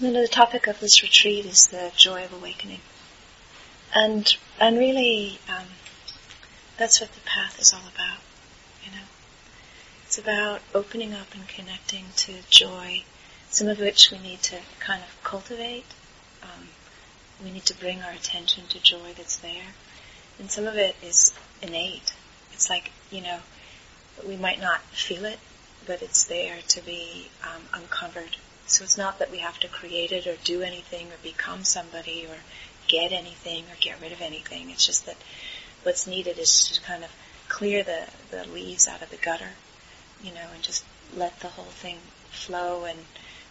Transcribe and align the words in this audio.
You 0.00 0.12
know, 0.12 0.22
the 0.22 0.28
topic 0.28 0.68
of 0.68 0.78
this 0.78 1.02
retreat 1.02 1.44
is 1.44 1.66
the 1.68 1.90
joy 1.96 2.24
of 2.24 2.32
awakening. 2.32 2.82
And, 3.92 4.32
and 4.60 4.78
really, 4.78 5.40
um, 5.48 5.66
that's 6.76 7.00
what 7.00 7.12
the 7.14 7.20
path 7.22 7.58
is 7.60 7.72
all 7.72 7.82
about, 7.92 8.20
you 8.84 8.92
know. 8.92 9.06
It's 10.04 10.16
about 10.16 10.60
opening 10.72 11.14
up 11.14 11.34
and 11.34 11.48
connecting 11.48 12.04
to 12.14 12.34
joy, 12.48 13.02
some 13.50 13.66
of 13.66 13.80
which 13.80 14.12
we 14.12 14.18
need 14.20 14.40
to 14.44 14.58
kind 14.78 15.02
of 15.02 15.24
cultivate. 15.24 15.86
Um, 16.44 16.68
we 17.42 17.50
need 17.50 17.64
to 17.64 17.74
bring 17.74 18.00
our 18.00 18.12
attention 18.12 18.68
to 18.68 18.80
joy 18.80 19.14
that's 19.16 19.38
there. 19.38 19.74
And 20.38 20.48
some 20.48 20.68
of 20.68 20.76
it 20.76 20.94
is 21.02 21.34
innate. 21.60 22.12
It's 22.52 22.70
like, 22.70 22.92
you 23.10 23.20
know, 23.20 23.40
we 24.24 24.36
might 24.36 24.60
not 24.60 24.80
feel 24.92 25.24
it, 25.24 25.40
but 25.88 26.02
it's 26.02 26.26
there 26.26 26.58
to 26.68 26.82
be 26.82 27.30
um, 27.42 27.62
uncovered. 27.82 28.36
So 28.68 28.84
it's 28.84 28.98
not 28.98 29.18
that 29.18 29.30
we 29.30 29.38
have 29.38 29.58
to 29.60 29.68
create 29.68 30.12
it 30.12 30.26
or 30.26 30.36
do 30.44 30.62
anything 30.62 31.08
or 31.08 31.16
become 31.22 31.64
somebody 31.64 32.26
or 32.26 32.36
get 32.86 33.12
anything 33.12 33.64
or 33.64 33.76
get 33.80 34.00
rid 34.00 34.12
of 34.12 34.20
anything. 34.20 34.70
It's 34.70 34.86
just 34.86 35.06
that 35.06 35.16
what's 35.82 36.06
needed 36.06 36.38
is 36.38 36.68
to 36.68 36.80
kind 36.82 37.02
of 37.02 37.10
clear 37.48 37.82
the, 37.82 38.06
the 38.30 38.44
leaves 38.44 38.86
out 38.86 39.00
of 39.00 39.10
the 39.10 39.16
gutter, 39.16 39.52
you 40.22 40.32
know, 40.34 40.46
and 40.54 40.62
just 40.62 40.84
let 41.16 41.40
the 41.40 41.48
whole 41.48 41.64
thing 41.64 41.96
flow 42.30 42.84
and 42.84 42.98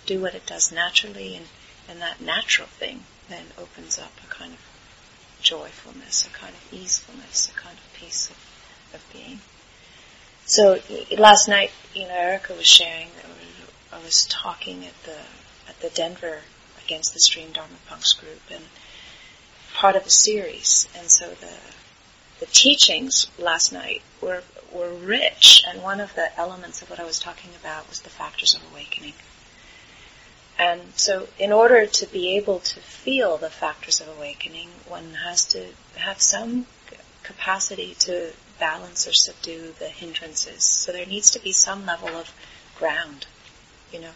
do 0.06 0.22
what 0.22 0.36
it 0.36 0.46
does 0.46 0.72
naturally 0.72 1.36
and, 1.36 1.46
and 1.90 2.00
that 2.00 2.22
natural 2.22 2.68
thing 2.68 3.04
then 3.28 3.46
opens 3.58 3.98
up 3.98 4.12
a 4.24 4.28
kind 4.28 4.54
of 4.54 4.60
joyfulness, 5.42 6.28
a 6.28 6.30
kind 6.30 6.54
of 6.54 6.74
easefulness, 6.74 7.50
a 7.50 7.60
kind 7.60 7.76
of 7.78 7.94
peace 7.94 8.30
of, 8.30 8.96
of 8.96 9.14
being. 9.14 9.40
So 10.46 10.80
last 11.18 11.48
night, 11.48 11.72
you 11.94 12.04
know, 12.04 12.16
Erica 12.16 12.54
was 12.54 12.68
sharing. 12.68 13.08
I 13.98 14.04
was 14.04 14.28
talking 14.28 14.86
at 14.86 15.04
the 15.04 15.18
at 15.68 15.80
the 15.80 15.90
Denver 15.90 16.42
against 16.86 17.14
the 17.16 17.20
Stream 17.20 17.52
Dharma 17.52 17.78
Punks 17.88 18.14
group, 18.14 18.42
and 18.52 18.64
part 19.74 19.96
of 19.96 20.06
a 20.06 20.10
series. 20.10 20.88
And 20.96 21.10
so 21.10 21.30
the 21.30 21.58
the 22.40 22.46
teachings 22.46 23.28
last 23.40 23.74
night 23.74 24.04
were 24.22 24.44
were 24.72 24.94
rich, 24.94 25.64
and 25.68 25.82
one 25.82 26.00
of 26.00 26.14
the 26.14 26.38
elements 26.38 26.84
of 26.84 26.92
what 26.92 27.00
I 27.00 27.06
was 27.06 27.18
talking 27.18 27.50
about 27.60 27.90
was 27.90 28.02
the 28.02 28.12
factors 28.12 28.54
of 28.54 28.62
awakening. 28.72 29.14
And 30.60 30.82
so, 30.96 31.28
in 31.40 31.52
order 31.52 31.88
to 31.88 32.06
be 32.06 32.38
able 32.38 32.60
to 32.60 32.80
feel 32.80 33.38
the 33.38 33.50
factors 33.50 34.00
of 34.00 34.08
awakening, 34.10 34.70
one 34.88 35.16
has 35.26 35.46
to 35.48 35.70
have 35.96 36.22
some 36.22 36.68
capacity 37.24 37.96
to 38.00 38.32
balance 38.60 39.08
or 39.08 39.14
subdue 39.14 39.74
the 39.80 39.88
hindrances. 39.88 40.64
So 40.64 40.92
there 40.92 41.06
needs 41.06 41.32
to 41.32 41.40
be 41.40 41.52
some 41.52 41.86
level 41.86 42.10
of 42.10 42.32
ground. 42.78 43.26
You 43.92 44.02
know, 44.02 44.12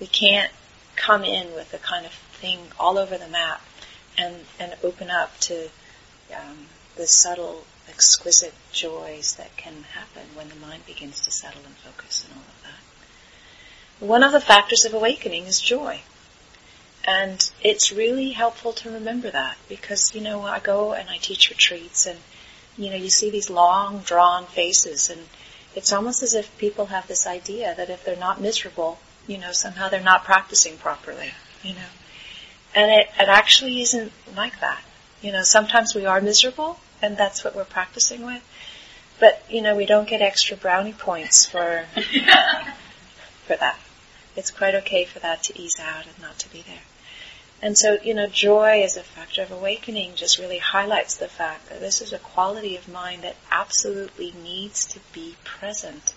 we 0.00 0.06
can't 0.06 0.50
come 0.96 1.24
in 1.24 1.54
with 1.54 1.72
a 1.74 1.78
kind 1.78 2.06
of 2.06 2.12
thing 2.12 2.58
all 2.78 2.98
over 2.98 3.18
the 3.18 3.28
map 3.28 3.62
and, 4.16 4.36
and 4.58 4.74
open 4.82 5.10
up 5.10 5.38
to 5.40 5.68
um, 6.34 6.66
the 6.96 7.06
subtle, 7.06 7.64
exquisite 7.88 8.54
joys 8.72 9.36
that 9.36 9.56
can 9.56 9.84
happen 9.94 10.22
when 10.34 10.48
the 10.48 10.56
mind 10.56 10.86
begins 10.86 11.20
to 11.22 11.30
settle 11.30 11.62
and 11.64 11.74
focus 11.76 12.24
and 12.24 12.34
all 12.34 12.42
of 12.42 12.62
that. 12.62 14.06
One 14.06 14.22
of 14.22 14.32
the 14.32 14.40
factors 14.40 14.84
of 14.84 14.94
awakening 14.94 15.44
is 15.46 15.60
joy. 15.60 16.00
And 17.04 17.50
it's 17.62 17.90
really 17.90 18.32
helpful 18.32 18.72
to 18.74 18.90
remember 18.90 19.30
that 19.30 19.56
because, 19.68 20.14
you 20.14 20.20
know, 20.20 20.42
I 20.42 20.58
go 20.58 20.92
and 20.92 21.08
I 21.08 21.16
teach 21.16 21.48
retreats 21.48 22.06
and 22.06 22.18
you 22.78 22.90
know, 22.90 22.96
you 22.96 23.10
see 23.10 23.28
these 23.28 23.50
long, 23.50 23.98
drawn 23.98 24.46
faces, 24.46 25.10
and 25.10 25.20
it's 25.74 25.92
almost 25.92 26.22
as 26.22 26.32
if 26.32 26.56
people 26.58 26.86
have 26.86 27.08
this 27.08 27.26
idea 27.26 27.74
that 27.74 27.90
if 27.90 28.04
they're 28.04 28.16
not 28.16 28.40
miserable, 28.40 29.00
you 29.28 29.38
know, 29.38 29.52
somehow 29.52 29.88
they're 29.88 30.00
not 30.00 30.24
practicing 30.24 30.76
properly, 30.78 31.30
you 31.62 31.74
know. 31.74 31.90
And 32.74 32.90
it, 32.90 33.08
it 33.20 33.28
actually 33.28 33.80
isn't 33.82 34.10
like 34.34 34.58
that. 34.60 34.82
You 35.20 35.32
know, 35.32 35.42
sometimes 35.42 35.94
we 35.94 36.06
are 36.06 36.20
miserable, 36.20 36.80
and 37.02 37.16
that's 37.16 37.44
what 37.44 37.54
we're 37.54 37.64
practicing 37.64 38.24
with. 38.24 38.42
But, 39.20 39.44
you 39.48 39.62
know, 39.62 39.76
we 39.76 39.84
don't 39.84 40.08
get 40.08 40.22
extra 40.22 40.56
brownie 40.56 40.92
points 40.92 41.44
for, 41.44 41.84
for 43.46 43.56
that. 43.56 43.78
It's 44.34 44.50
quite 44.50 44.74
okay 44.76 45.04
for 45.04 45.18
that 45.18 45.42
to 45.44 45.60
ease 45.60 45.78
out 45.80 46.06
and 46.06 46.20
not 46.22 46.38
to 46.40 46.48
be 46.50 46.62
there. 46.62 46.82
And 47.60 47.76
so, 47.76 47.98
you 48.02 48.14
know, 48.14 48.28
joy 48.28 48.82
as 48.84 48.96
a 48.96 49.02
factor 49.02 49.42
of 49.42 49.50
awakening 49.50 50.14
just 50.14 50.38
really 50.38 50.58
highlights 50.58 51.16
the 51.16 51.26
fact 51.26 51.68
that 51.68 51.80
this 51.80 52.00
is 52.00 52.12
a 52.12 52.18
quality 52.18 52.76
of 52.76 52.88
mind 52.88 53.24
that 53.24 53.34
absolutely 53.50 54.32
needs 54.42 54.86
to 54.86 55.00
be 55.12 55.34
present 55.42 56.14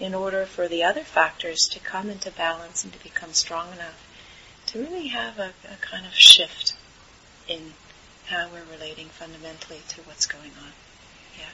in 0.00 0.14
order 0.14 0.44
for 0.44 0.68
the 0.68 0.82
other 0.82 1.02
factors 1.02 1.68
to 1.68 1.78
come 1.78 2.10
into 2.10 2.30
balance 2.30 2.84
and 2.84 2.92
to 2.92 3.02
become 3.02 3.32
strong 3.32 3.72
enough 3.72 4.06
to 4.66 4.78
really 4.78 5.08
have 5.08 5.38
a, 5.38 5.52
a 5.70 5.76
kind 5.80 6.06
of 6.06 6.14
shift 6.14 6.74
in 7.48 7.74
how 8.26 8.48
we're 8.52 8.72
relating 8.72 9.06
fundamentally 9.08 9.80
to 9.88 10.00
what's 10.02 10.26
going 10.26 10.50
on. 10.62 10.72
Yeah. 11.38 11.44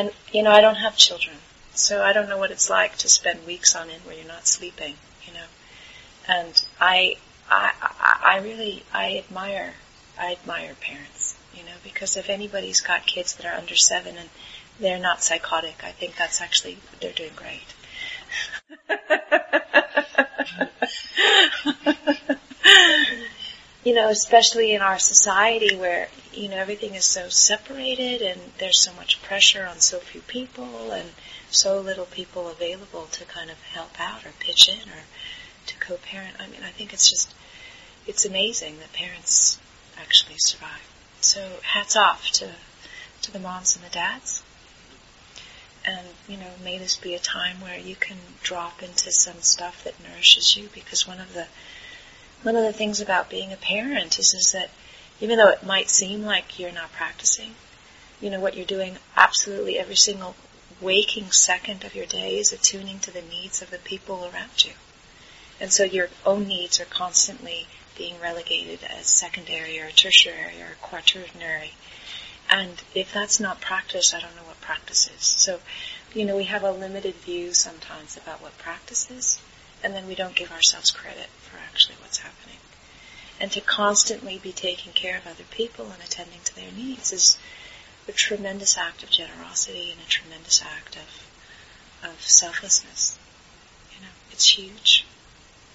And, 0.00 0.10
you 0.32 0.42
know, 0.42 0.50
I 0.50 0.60
don't 0.60 0.76
have 0.76 0.96
children, 0.96 1.36
so 1.74 2.02
I 2.02 2.12
don't 2.12 2.28
know 2.28 2.38
what 2.38 2.50
it's 2.50 2.68
like 2.68 2.96
to 2.98 3.08
spend 3.08 3.46
weeks 3.46 3.74
on 3.74 3.88
end 3.88 4.04
where 4.04 4.14
you're 4.16 4.26
not 4.26 4.46
sleeping, 4.46 4.96
you 5.26 5.32
know. 5.32 5.46
And 6.28 6.60
I, 6.80 7.16
I, 7.48 7.72
I, 7.80 8.36
I 8.36 8.38
really, 8.42 8.84
I 8.92 9.16
admire, 9.16 9.74
I 10.18 10.32
admire 10.32 10.74
parents, 10.80 11.36
you 11.54 11.62
know, 11.64 11.76
because 11.82 12.16
if 12.16 12.28
anybody's 12.28 12.80
got 12.80 13.06
kids 13.06 13.34
that 13.36 13.46
are 13.46 13.56
under 13.56 13.76
seven 13.76 14.16
and 14.16 14.28
they're 14.80 14.98
not 14.98 15.22
psychotic, 15.22 15.82
I 15.84 15.92
think 15.92 16.16
that's 16.16 16.40
actually, 16.40 16.78
they're 17.00 17.12
doing 17.12 17.30
great. 17.36 17.60
you 23.84 23.94
know, 23.94 24.08
especially 24.08 24.72
in 24.72 24.80
our 24.80 24.98
society 24.98 25.76
where, 25.76 26.08
you 26.32 26.48
know, 26.48 26.56
everything 26.56 26.94
is 26.94 27.04
so 27.04 27.28
separated 27.28 28.22
and 28.22 28.40
there's 28.58 28.80
so 28.80 28.92
much 28.94 29.22
pressure 29.22 29.66
on 29.66 29.80
so 29.80 29.98
few 29.98 30.20
people 30.22 30.92
and 30.92 31.10
so 31.50 31.80
little 31.80 32.06
people 32.06 32.48
available 32.48 33.06
to 33.12 33.24
kind 33.24 33.50
of 33.50 33.58
help 33.74 34.00
out 34.00 34.24
or 34.24 34.30
pitch 34.38 34.68
in 34.68 34.88
or 34.88 35.02
to 35.66 35.76
co-parent. 35.78 36.36
I 36.40 36.46
mean, 36.46 36.60
I 36.64 36.70
think 36.70 36.92
it's 36.92 37.10
just, 37.10 37.34
it's 38.06 38.24
amazing 38.24 38.78
that 38.78 38.92
parents 38.92 39.58
actually 39.98 40.36
survive. 40.38 40.88
So 41.20 41.58
hats 41.62 41.96
off 41.96 42.30
to, 42.32 42.50
to 43.22 43.32
the 43.32 43.38
moms 43.38 43.76
and 43.76 43.84
the 43.84 43.90
dads. 43.90 44.42
And, 45.84 46.06
you 46.28 46.36
know, 46.36 46.50
may 46.62 46.78
this 46.78 46.96
be 46.96 47.14
a 47.14 47.18
time 47.18 47.60
where 47.60 47.78
you 47.78 47.96
can 47.96 48.16
drop 48.42 48.82
into 48.82 49.10
some 49.10 49.40
stuff 49.40 49.82
that 49.84 50.02
nourishes 50.02 50.56
you 50.56 50.68
because 50.72 51.06
one 51.08 51.20
of 51.20 51.34
the, 51.34 51.46
one 52.42 52.56
of 52.56 52.62
the 52.62 52.72
things 52.72 53.00
about 53.00 53.30
being 53.30 53.52
a 53.52 53.56
parent 53.56 54.18
is, 54.18 54.34
is 54.34 54.52
that 54.52 54.70
even 55.20 55.38
though 55.38 55.48
it 55.48 55.64
might 55.64 55.90
seem 55.90 56.24
like 56.24 56.58
you're 56.58 56.72
not 56.72 56.92
practicing, 56.92 57.54
you 58.20 58.30
know, 58.30 58.40
what 58.40 58.56
you're 58.56 58.64
doing 58.64 58.96
absolutely 59.16 59.78
every 59.78 59.96
single 59.96 60.34
waking 60.80 61.30
second 61.30 61.84
of 61.84 61.94
your 61.94 62.06
day 62.06 62.38
is 62.38 62.52
attuning 62.52 62.98
to 63.00 63.10
the 63.12 63.22
needs 63.22 63.62
of 63.62 63.70
the 63.70 63.78
people 63.78 64.28
around 64.32 64.64
you. 64.64 64.72
And 65.60 65.72
so 65.72 65.84
your 65.84 66.08
own 66.26 66.48
needs 66.48 66.80
are 66.80 66.86
constantly 66.86 67.66
being 67.96 68.18
relegated 68.20 68.80
as 68.84 69.06
secondary 69.06 69.78
or 69.80 69.90
tertiary 69.90 70.60
or 70.60 70.76
quaternary. 70.80 71.72
And 72.52 72.80
if 72.94 73.12
that's 73.12 73.40
not 73.40 73.60
practice, 73.60 74.12
I 74.12 74.20
don't 74.20 74.36
know 74.36 74.42
what 74.42 74.60
practice 74.60 75.08
is. 75.08 75.24
So, 75.24 75.58
you 76.14 76.26
know, 76.26 76.36
we 76.36 76.44
have 76.44 76.62
a 76.62 76.70
limited 76.70 77.14
view 77.14 77.54
sometimes 77.54 78.16
about 78.16 78.42
what 78.42 78.56
practice 78.58 79.10
is, 79.10 79.40
and 79.82 79.94
then 79.94 80.06
we 80.06 80.14
don't 80.14 80.34
give 80.34 80.52
ourselves 80.52 80.90
credit 80.90 81.28
for 81.40 81.56
actually 81.56 81.96
what's 82.02 82.18
happening. 82.18 82.58
And 83.40 83.50
to 83.52 83.60
constantly 83.62 84.38
be 84.38 84.52
taking 84.52 84.92
care 84.92 85.16
of 85.16 85.26
other 85.26 85.44
people 85.50 85.86
and 85.90 86.02
attending 86.02 86.40
to 86.44 86.54
their 86.54 86.70
needs 86.70 87.12
is 87.12 87.38
a 88.06 88.12
tremendous 88.12 88.76
act 88.76 89.02
of 89.02 89.10
generosity 89.10 89.90
and 89.90 90.00
a 90.00 90.08
tremendous 90.08 90.62
act 90.62 90.96
of, 90.96 92.10
of 92.10 92.20
selflessness. 92.20 93.18
You 93.94 94.02
know, 94.02 94.12
it's 94.30 94.46
huge 94.46 95.06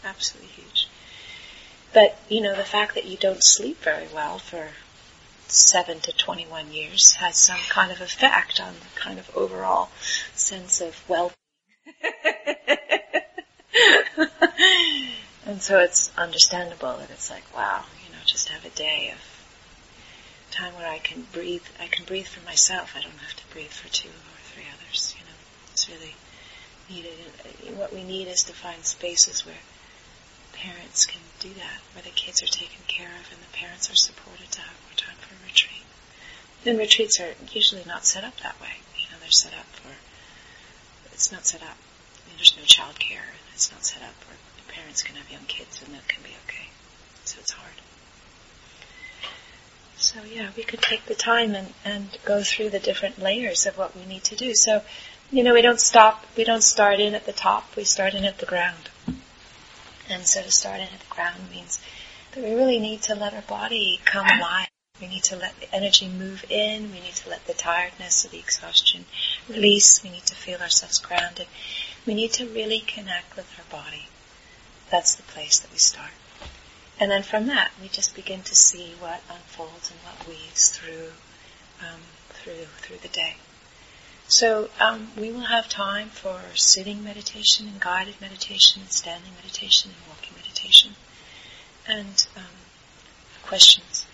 absolutely 0.03 0.49
huge. 0.49 0.87
But, 1.93 2.17
you 2.29 2.41
know, 2.41 2.55
the 2.55 2.63
fact 2.63 2.95
that 2.95 3.05
you 3.05 3.17
don't 3.17 3.43
sleep 3.43 3.81
very 3.81 4.07
well 4.13 4.39
for 4.39 4.69
7 5.51 5.99
to 6.01 6.11
21 6.11 6.71
years 6.71 7.13
has 7.13 7.37
some 7.37 7.59
kind 7.69 7.91
of 7.91 8.01
effect 8.01 8.59
on 8.59 8.73
the 8.73 8.99
kind 8.99 9.19
of 9.19 9.29
overall 9.35 9.89
sense 10.33 10.81
of 10.81 11.01
well-being. 11.07 11.33
and 15.45 15.61
so 15.61 15.79
it's 15.79 16.11
understandable 16.17 16.97
that 16.97 17.09
it's 17.09 17.29
like, 17.29 17.43
wow, 17.55 17.83
you 18.05 18.11
know, 18.11 18.19
just 18.25 18.49
have 18.49 18.65
a 18.65 18.69
day 18.69 19.11
of 19.13 19.19
time 20.51 20.73
where 20.75 20.87
I 20.87 20.99
can 20.99 21.25
breathe, 21.31 21.63
I 21.79 21.87
can 21.87 22.05
breathe 22.05 22.27
for 22.27 22.43
myself. 22.45 22.93
I 22.95 23.01
don't 23.01 23.11
have 23.17 23.35
to 23.35 23.47
breathe 23.53 23.71
for 23.71 23.89
two 23.89 24.09
or 24.09 24.41
three 24.53 24.65
others, 24.73 25.15
you 25.17 25.23
know. 25.23 25.31
It's 25.71 25.89
really 25.89 26.15
needed. 26.89 27.77
What 27.77 27.93
we 27.93 28.03
need 28.03 28.27
is 28.27 28.43
to 28.45 28.53
find 28.53 28.83
spaces 28.85 29.45
where 29.45 29.55
parents 30.57 31.05
can 31.05 31.21
do 31.39 31.53
that, 31.53 31.79
where 31.93 32.03
the 32.03 32.09
kids 32.09 32.41
are 32.41 32.47
taken 32.47 32.81
care 32.87 33.07
of 33.07 33.31
and 33.31 33.41
the 33.41 33.53
parents 33.53 33.91
are 33.91 33.95
supported 33.95 34.51
to 34.51 34.61
have 34.61 34.75
more 34.85 34.97
time 34.97 35.17
for 35.21 35.35
retreat. 35.45 35.85
Then 36.63 36.77
retreats 36.77 37.19
are 37.19 37.33
usually 37.51 37.83
not 37.85 38.05
set 38.05 38.23
up 38.23 38.37
that 38.41 38.59
way. 38.59 38.81
You 38.97 39.05
know, 39.11 39.17
they're 39.21 39.31
set 39.31 39.53
up 39.53 39.67
for, 39.77 39.93
it's 41.13 41.31
not 41.31 41.45
set 41.45 41.61
up, 41.61 41.77
there's 42.35 42.57
no 42.57 42.63
child 42.63 42.99
care, 42.99 43.21
and 43.21 43.53
it's 43.53 43.71
not 43.71 43.85
set 43.85 44.01
up 44.01 44.15
where 44.27 44.37
parents 44.67 45.01
can 45.01 45.15
have 45.15 45.29
young 45.31 45.45
kids 45.47 45.81
and 45.83 45.93
that 45.95 46.07
can 46.07 46.21
be 46.23 46.29
okay. 46.45 46.67
So 47.25 47.37
it's 47.39 47.51
hard. 47.51 47.73
So 49.97 50.19
yeah, 50.23 50.49
we 50.55 50.63
could 50.63 50.81
take 50.81 51.05
the 51.05 51.15
time 51.15 51.55
and, 51.55 51.73
and 51.83 52.17
go 52.25 52.43
through 52.43 52.69
the 52.69 52.79
different 52.79 53.19
layers 53.19 53.65
of 53.65 53.77
what 53.77 53.95
we 53.95 54.05
need 54.05 54.23
to 54.25 54.35
do. 54.35 54.53
So, 54.53 54.83
you 55.31 55.43
know, 55.43 55.53
we 55.53 55.61
don't 55.61 55.79
stop, 55.79 56.25
we 56.37 56.43
don't 56.43 56.63
start 56.63 56.99
in 56.99 57.15
at 57.15 57.25
the 57.25 57.33
top, 57.33 57.75
we 57.75 57.83
start 57.83 58.13
in 58.13 58.23
at 58.23 58.37
the 58.37 58.45
ground. 58.45 58.89
And 60.09 60.25
so 60.25 60.41
to 60.41 60.51
start 60.51 60.79
in 60.79 60.87
at 60.87 60.99
the 60.99 61.13
ground 61.13 61.49
means 61.51 61.79
that 62.31 62.43
we 62.43 62.53
really 62.53 62.79
need 62.79 63.01
to 63.03 63.15
let 63.15 63.33
our 63.33 63.41
body 63.41 63.99
come 64.05 64.25
alive. 64.25 64.67
We 65.01 65.07
need 65.07 65.23
to 65.25 65.35
let 65.35 65.59
the 65.59 65.73
energy 65.73 66.07
move 66.07 66.45
in. 66.49 66.91
We 66.91 66.99
need 66.99 67.15
to 67.15 67.29
let 67.29 67.45
the 67.45 67.53
tiredness 67.53 68.25
or 68.25 68.29
the 68.29 68.39
exhaustion 68.39 69.05
release. 69.47 70.01
We 70.03 70.09
need 70.09 70.25
to 70.25 70.35
feel 70.35 70.59
ourselves 70.59 70.99
grounded. 70.99 71.47
We 72.05 72.15
need 72.15 72.33
to 72.33 72.47
really 72.47 72.79
connect 72.79 73.35
with 73.35 73.47
our 73.59 73.81
body. 73.81 74.07
That's 74.89 75.15
the 75.15 75.23
place 75.23 75.59
that 75.59 75.71
we 75.71 75.77
start. 75.77 76.11
And 76.99 77.11
then 77.11 77.21
from 77.21 77.45
that, 77.47 77.71
we 77.79 77.89
just 77.89 78.15
begin 78.15 78.41
to 78.43 78.55
see 78.55 78.95
what 78.99 79.21
unfolds 79.29 79.91
and 79.91 79.99
what 79.99 80.27
weaves 80.27 80.69
through, 80.69 81.11
um, 81.81 82.01
through, 82.29 82.65
through 82.81 82.97
the 82.97 83.09
day. 83.09 83.35
So 84.27 84.69
um, 84.79 85.11
we 85.17 85.31
will 85.31 85.41
have 85.55 85.69
time 85.69 86.09
for 86.09 86.39
sitting 86.53 87.03
meditation 87.03 87.67
and 87.67 87.79
guided 87.79 88.19
meditation 88.19 88.81
and 88.81 88.91
standing 88.91 89.31
meditation 89.35 89.91
and 89.91 90.09
walking 90.09 90.35
meditation 90.35 90.95
and 91.87 92.27
um, 92.35 92.43
questions. 93.43 94.05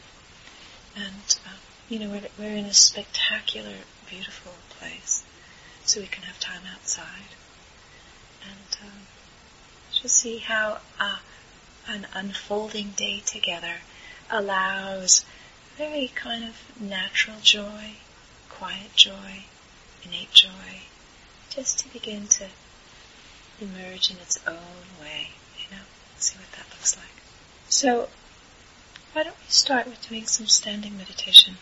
And 0.96 1.40
uh, 1.46 1.58
you 1.90 2.00
know 2.00 2.10
we're, 2.10 2.28
we're 2.38 2.56
in 2.56 2.66
a 2.66 2.74
spectacular, 2.74 3.76
beautiful 4.10 4.54
place, 4.78 5.24
so 5.84 6.00
we 6.00 6.08
can 6.08 6.24
have 6.24 6.40
time 6.40 6.62
outside 6.72 7.34
and 8.44 8.78
um, 8.84 9.08
just 9.92 10.16
see 10.16 10.38
how. 10.38 10.80
Uh, 11.00 11.18
an 11.88 12.08
unfolding 12.14 12.92
day 12.92 13.20
together 13.26 13.76
allows 14.30 15.26
very 15.76 16.08
kind 16.08 16.44
of 16.44 16.80
natural 16.80 17.38
joy, 17.42 17.96
quiet 18.50 18.96
joy, 18.96 19.44
innate 20.06 20.32
joy, 20.32 20.82
just 21.50 21.80
to 21.80 21.90
begin 21.90 22.28
to 22.28 22.46
emerge 23.62 24.12
in 24.12 24.18
its 24.18 24.40
own 24.48 25.02
way, 25.02 25.30
you 25.58 25.76
know, 25.76 25.84
see 26.18 26.38
what 26.38 26.52
that 26.54 26.66
looks 26.72 26.96
like. 26.98 27.24
So, 27.70 28.10
why 29.14 29.24
don't 29.24 29.38
we 29.38 29.50
start 29.50 29.86
with 29.86 30.08
doing 30.08 30.26
some 30.26 30.48
standing 30.48 30.98
meditation? 30.98 31.58